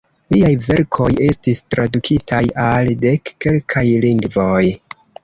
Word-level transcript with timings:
Liaj 0.33 0.47
verkoj 0.67 1.09
estis 1.25 1.61
tradukitaj 1.75 2.39
al 2.69 2.89
dek 3.05 3.33
kelkaj 3.47 3.85
lingvoj. 4.07 4.65